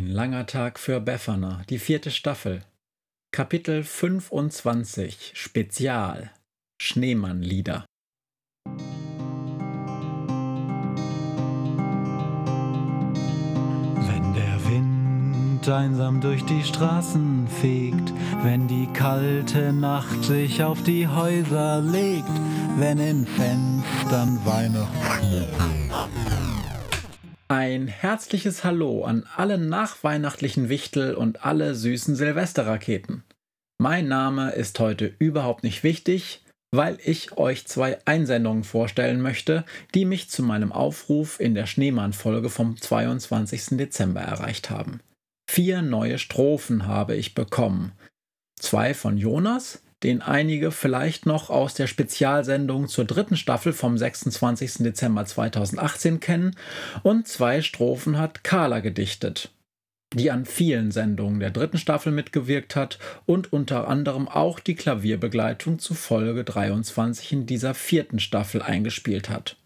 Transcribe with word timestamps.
Ein 0.00 0.08
langer 0.08 0.46
Tag 0.46 0.78
für 0.78 0.98
Befana, 0.98 1.60
die 1.68 1.78
vierte 1.78 2.10
Staffel. 2.10 2.62
Kapitel 3.32 3.84
25 3.84 5.32
Spezial 5.34 6.30
Schneemannlieder. 6.80 7.84
Wenn 8.64 8.72
der 14.32 14.64
Wind 14.70 15.68
einsam 15.68 16.22
durch 16.22 16.46
die 16.46 16.64
Straßen 16.64 17.46
fegt, 17.60 18.14
wenn 18.42 18.68
die 18.68 18.88
kalte 18.94 19.74
Nacht 19.74 20.24
sich 20.24 20.62
auf 20.62 20.82
die 20.82 21.08
Häuser 21.08 21.82
legt, 21.82 22.24
wenn 22.78 22.96
in 22.96 23.26
Fenstern 23.26 24.40
Weihnachten 24.46 25.79
ein 27.50 27.88
herzliches 27.88 28.62
Hallo 28.62 29.04
an 29.04 29.26
alle 29.36 29.58
nachweihnachtlichen 29.58 30.68
Wichtel 30.68 31.16
und 31.16 31.44
alle 31.44 31.74
süßen 31.74 32.14
Silvesterraketen. 32.14 33.24
Mein 33.76 34.06
Name 34.06 34.52
ist 34.52 34.78
heute 34.78 35.12
überhaupt 35.18 35.64
nicht 35.64 35.82
wichtig, 35.82 36.44
weil 36.72 36.98
ich 37.04 37.36
euch 37.38 37.66
zwei 37.66 37.98
Einsendungen 38.04 38.62
vorstellen 38.62 39.20
möchte, 39.20 39.64
die 39.96 40.04
mich 40.04 40.30
zu 40.30 40.44
meinem 40.44 40.70
Aufruf 40.70 41.40
in 41.40 41.56
der 41.56 41.66
Schneemann-Folge 41.66 42.50
vom 42.50 42.80
22. 42.80 43.76
Dezember 43.76 44.20
erreicht 44.20 44.70
haben. 44.70 45.00
Vier 45.50 45.82
neue 45.82 46.18
Strophen 46.18 46.86
habe 46.86 47.16
ich 47.16 47.34
bekommen. 47.34 47.90
Zwei 48.60 48.94
von 48.94 49.18
Jonas, 49.18 49.82
den 50.02 50.22
einige 50.22 50.70
vielleicht 50.70 51.26
noch 51.26 51.50
aus 51.50 51.74
der 51.74 51.86
Spezialsendung 51.86 52.88
zur 52.88 53.04
dritten 53.04 53.36
Staffel 53.36 53.72
vom 53.72 53.98
26. 53.98 54.84
Dezember 54.84 55.24
2018 55.24 56.20
kennen, 56.20 56.56
und 57.02 57.28
zwei 57.28 57.62
Strophen 57.62 58.18
hat 58.18 58.42
Carla 58.42 58.80
gedichtet, 58.80 59.50
die 60.14 60.30
an 60.30 60.46
vielen 60.46 60.90
Sendungen 60.90 61.40
der 61.40 61.50
dritten 61.50 61.78
Staffel 61.78 62.12
mitgewirkt 62.12 62.76
hat 62.76 62.98
und 63.26 63.52
unter 63.52 63.88
anderem 63.88 64.28
auch 64.28 64.58
die 64.58 64.74
Klavierbegleitung 64.74 65.78
zu 65.78 65.94
Folge 65.94 66.44
23 66.44 67.32
in 67.32 67.46
dieser 67.46 67.74
vierten 67.74 68.18
Staffel 68.18 68.62
eingespielt 68.62 69.28
hat. 69.28 69.56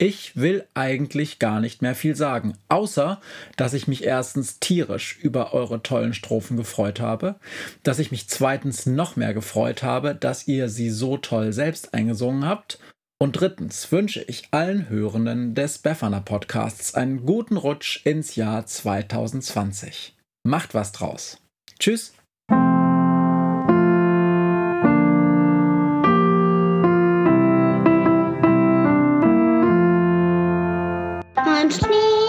Ich 0.00 0.36
will 0.36 0.64
eigentlich 0.74 1.40
gar 1.40 1.58
nicht 1.58 1.82
mehr 1.82 1.96
viel 1.96 2.14
sagen, 2.14 2.56
außer 2.68 3.20
dass 3.56 3.74
ich 3.74 3.88
mich 3.88 4.04
erstens 4.04 4.60
tierisch 4.60 5.18
über 5.20 5.52
eure 5.52 5.82
tollen 5.82 6.14
Strophen 6.14 6.56
gefreut 6.56 7.00
habe, 7.00 7.34
dass 7.82 7.98
ich 7.98 8.12
mich 8.12 8.28
zweitens 8.28 8.86
noch 8.86 9.16
mehr 9.16 9.34
gefreut 9.34 9.82
habe, 9.82 10.14
dass 10.14 10.46
ihr 10.46 10.68
sie 10.68 10.90
so 10.90 11.16
toll 11.16 11.52
selbst 11.52 11.94
eingesungen 11.94 12.46
habt 12.46 12.78
und 13.20 13.32
drittens 13.32 13.90
wünsche 13.90 14.22
ich 14.22 14.48
allen 14.52 14.88
Hörenden 14.88 15.56
des 15.56 15.78
Befana 15.78 16.20
Podcasts 16.20 16.94
einen 16.94 17.26
guten 17.26 17.56
Rutsch 17.56 18.06
ins 18.06 18.36
Jahr 18.36 18.64
2020. 18.64 20.16
Macht 20.44 20.74
was 20.74 20.92
draus. 20.92 21.38
Tschüss. 21.80 22.14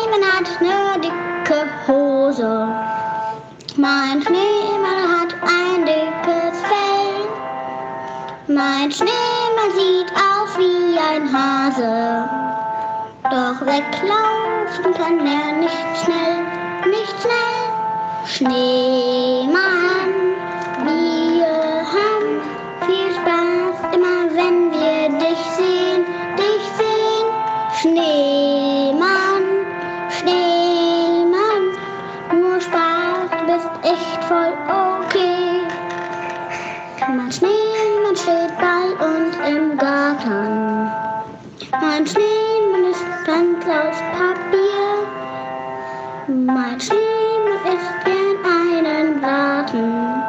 Schneemann 0.10 0.32
hat 0.34 0.50
eine 0.60 1.00
dicke 1.02 1.68
Hose. 1.88 2.68
Mein 3.78 4.22
Schneemann 4.24 5.04
hat 5.14 5.34
ein 5.44 5.86
dickes 5.86 6.60
Fell. 6.62 7.28
Mein 8.48 8.92
Schneemann 8.92 9.72
sieht 9.76 10.12
aus 10.14 10.58
wie 10.58 10.98
ein 10.98 11.32
Hase. 11.32 12.28
Doch 13.24 13.62
weglaufen 13.66 14.94
kann 14.96 15.20
er 15.20 15.52
nicht 15.60 15.98
schnell, 16.04 16.90
nicht 16.90 17.16
schnell. 17.22 17.60
Schneemann, 18.26 19.09
Mein 42.00 42.08
Schneemann 42.08 42.86
ist 42.92 43.06
ganz 43.26 43.66
aus 43.66 43.98
Papier. 44.18 45.06
Mein 46.30 46.80
Schneemann 46.80 47.60
isst 47.76 48.06
gern 48.06 48.38
einen 48.46 49.20
Braten 49.20 50.24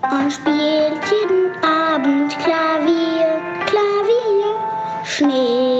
und 0.00 0.32
spielt 0.32 0.98
jeden 1.12 1.62
Abend 1.62 2.34
Klavier, 2.38 3.38
Klavier. 3.66 4.50
Schneemann, 5.04 5.77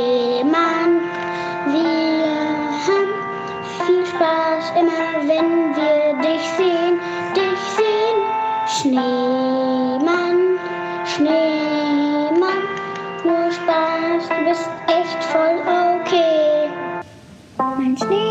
Mein 17.99 18.07
Schneemann, 18.07 18.28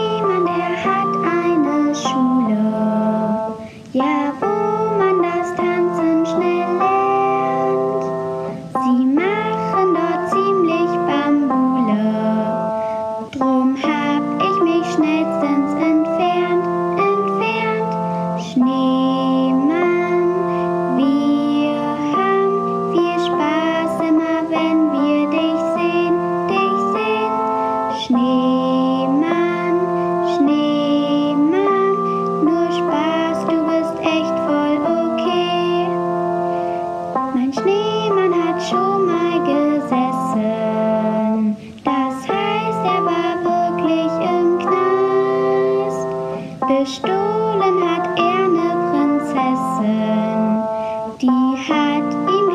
Gestohlen 46.67 47.79
hat 47.89 48.19
er 48.19 48.43
eine 48.43 48.75
Prinzessin, 48.91 50.41
die 51.21 51.55
hat 51.71 52.11
ihm 52.29 52.46